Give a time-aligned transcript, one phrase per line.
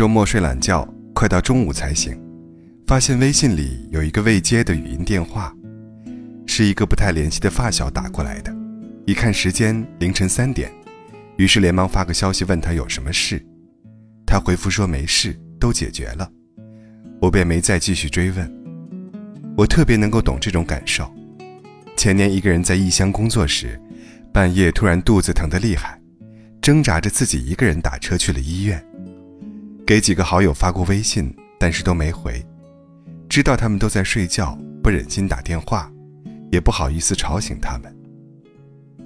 [0.00, 2.18] 周末睡懒觉，快到中午才醒，
[2.86, 5.54] 发现微信里有一个未接的语音电话，
[6.46, 8.50] 是一个不太联系的发小打过来的。
[9.04, 10.72] 一看时间凌晨三点，
[11.36, 13.44] 于是连忙发个消息问他有什么事，
[14.24, 16.26] 他回复说没事，都解决了。
[17.20, 18.50] 我便没再继续追问。
[19.54, 21.12] 我特别能够懂这种感受。
[21.94, 23.78] 前年一个人在异乡工作时，
[24.32, 26.00] 半夜突然肚子疼得厉害，
[26.62, 28.82] 挣扎着自己一个人打车去了医院。
[29.90, 32.40] 给几个好友发过微信，但是都没回。
[33.28, 35.90] 知道他们都在睡觉，不忍心打电话，
[36.52, 37.92] 也不好意思吵醒他们。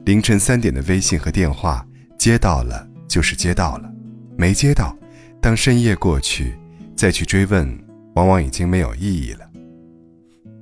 [0.05, 1.89] 凌晨三点的微信和电话
[2.19, 3.91] 接到了就是接到了，
[4.37, 4.95] 没接到，
[5.41, 6.55] 当深夜过去
[6.95, 7.67] 再去追问，
[8.15, 9.51] 往往已经没有意义了。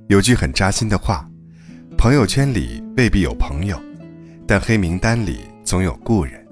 [0.07, 1.29] 有句很扎心的话：
[1.97, 3.77] 朋友圈里未必有朋友，
[4.47, 6.47] 但黑名单里总有故人。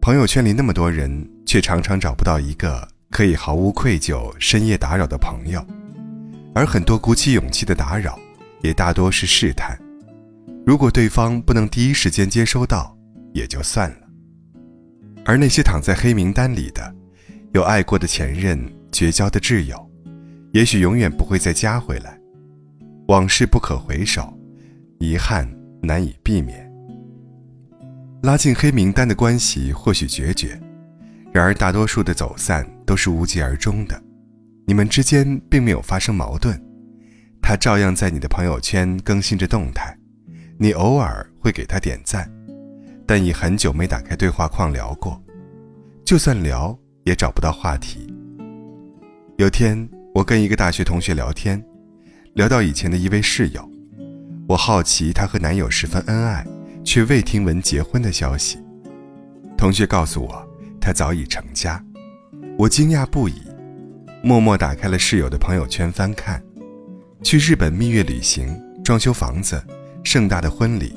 [0.00, 1.28] 朋友圈里那么多人。
[1.46, 5.64] 却常常找不到一个可以毫无愧疚深夜打扰的朋友，
[6.54, 8.18] 而很多鼓起勇气的打扰，
[8.62, 9.78] 也大多是试探。
[10.66, 12.96] 如果对方不能第一时间接收到，
[13.32, 13.96] 也就算了。
[15.24, 16.94] 而那些躺在黑名单里的，
[17.52, 18.58] 有爱过的前任、
[18.90, 19.90] 绝交的挚友，
[20.52, 22.18] 也许永远不会再加回来。
[23.08, 24.32] 往事不可回首，
[24.98, 25.46] 遗憾
[25.82, 26.70] 难以避免。
[28.22, 30.58] 拉进黑名单的关系或许决绝。
[31.34, 34.00] 然而，大多数的走散都是无疾而终的。
[34.68, 36.56] 你们之间并没有发生矛盾，
[37.42, 39.98] 他照样在你的朋友圈更新着动态，
[40.56, 42.30] 你偶尔会给他点赞，
[43.04, 45.20] 但已很久没打开对话框聊过。
[46.04, 48.14] 就算聊，也找不到话题。
[49.36, 51.60] 有天，我跟一个大学同学聊天，
[52.34, 53.68] 聊到以前的一位室友，
[54.46, 56.46] 我好奇她和男友十分恩爱，
[56.84, 58.56] 却未听闻结婚的消息。
[59.58, 60.43] 同学告诉我。
[60.84, 61.82] 他早已成家，
[62.58, 63.40] 我惊讶不已，
[64.22, 66.44] 默默打开了室友的朋友圈翻看，
[67.22, 68.54] 去日本蜜月旅行、
[68.84, 69.64] 装修房子、
[70.02, 70.94] 盛大的婚礼，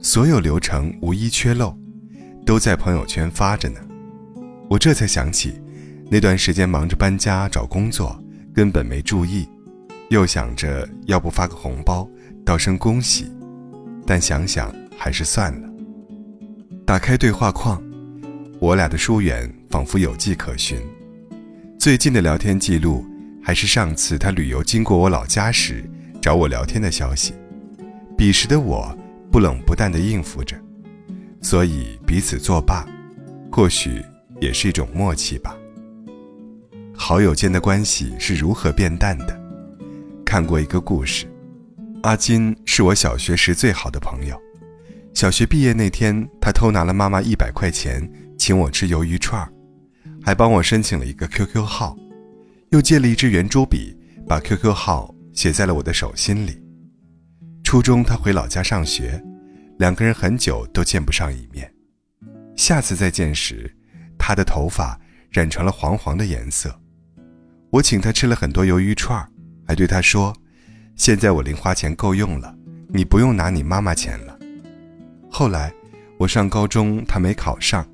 [0.00, 1.72] 所有流程无一缺漏，
[2.44, 3.78] 都在朋友圈发着呢。
[4.68, 5.62] 我这才想起，
[6.10, 8.20] 那段时间忙着搬家找工作，
[8.52, 9.48] 根本没注意，
[10.10, 12.10] 又想着要不发个红包
[12.44, 13.32] 道声恭喜，
[14.04, 15.68] 但想想还是算了。
[16.84, 17.80] 打开对话框。
[18.60, 20.80] 我俩的疏远仿佛有迹可循，
[21.78, 23.06] 最近的聊天记录
[23.40, 25.88] 还是上次他旅游经过我老家时
[26.20, 27.32] 找我聊天的消息。
[28.16, 28.92] 彼时的我
[29.30, 30.56] 不冷不淡地应付着，
[31.40, 32.84] 所以彼此作罢，
[33.48, 34.02] 或许
[34.40, 35.56] 也是一种默契吧。
[36.92, 39.40] 好友间的关系是如何变淡的？
[40.26, 41.26] 看过一个故事，
[42.02, 44.36] 阿金是我小学时最好的朋友。
[45.14, 48.02] 小学毕业那天，他偷拿了妈妈一百块钱。
[48.48, 49.52] 请我吃鱿鱼串儿，
[50.24, 51.94] 还帮我申请了一个 QQ 号，
[52.70, 53.94] 又借了一支圆珠笔，
[54.26, 56.58] 把 QQ 号写在了我的手心里。
[57.62, 59.22] 初中他回老家上学，
[59.78, 61.70] 两个人很久都见不上一面。
[62.56, 63.70] 下次再见时，
[64.18, 64.98] 他的头发
[65.30, 66.74] 染成了黄黄的颜色。
[67.68, 69.28] 我请他吃了很多鱿鱼串儿，
[69.66, 70.34] 还对他说
[70.96, 72.56] ：“现在我零花钱够用了，
[72.88, 74.38] 你不用拿你妈妈钱了。”
[75.30, 75.70] 后来
[76.16, 77.86] 我上高中，他没考上。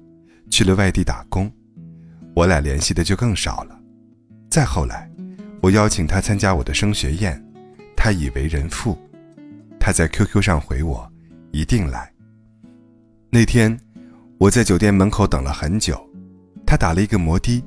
[0.54, 1.50] 去了外地打工，
[2.32, 3.76] 我俩联系的就更少了。
[4.48, 5.10] 再后来，
[5.60, 7.44] 我邀请他参加我的升学宴，
[7.96, 8.96] 他已为人父。
[9.80, 11.12] 他在 QQ 上回我，
[11.50, 12.08] 一定来。
[13.30, 13.76] 那天，
[14.38, 16.00] 我在酒店门口等了很久，
[16.64, 17.60] 他打了一个摩的，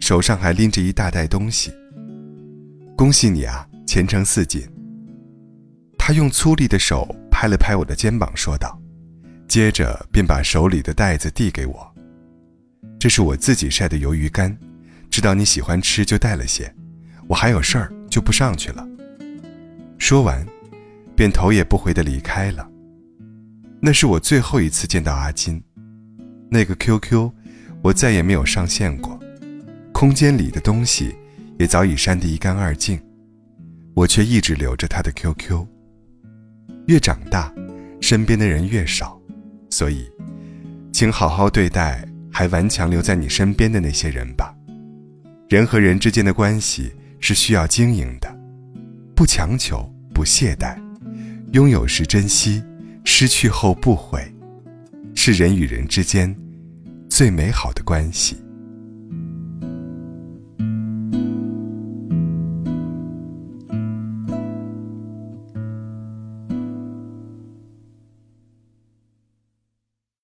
[0.00, 1.70] 手上还拎着一大袋东西。
[2.96, 4.66] 恭喜你啊，前程似锦。
[5.98, 8.80] 他用粗粝的手拍了拍我的肩膀，说道，
[9.46, 11.91] 接着便把手里的袋子递给我。
[13.02, 14.56] 这是我自己晒的鱿鱼干，
[15.10, 16.72] 知道你喜欢吃就带了些，
[17.26, 18.88] 我还有事儿就不上去了。
[19.98, 20.46] 说完，
[21.16, 22.70] 便头也不回地离开了。
[23.80, 25.60] 那是我最后一次见到阿金，
[26.48, 27.28] 那个 QQ，
[27.82, 29.18] 我再也没有上线过，
[29.90, 31.12] 空间里的东西
[31.58, 33.00] 也早已删得一干二净，
[33.94, 35.66] 我却一直留着他的 QQ。
[36.86, 37.52] 越长大，
[38.00, 39.20] 身边的人越少，
[39.70, 40.08] 所以，
[40.92, 42.06] 请好好对待。
[42.32, 44.54] 还顽强留在你身边的那些人吧。
[45.48, 46.90] 人和人之间的关系
[47.20, 48.34] 是需要经营的，
[49.14, 50.76] 不强求，不懈怠，
[51.52, 52.62] 拥有时珍惜，
[53.04, 54.20] 失去后不悔，
[55.14, 56.34] 是人与人之间
[57.08, 58.41] 最美好的关系。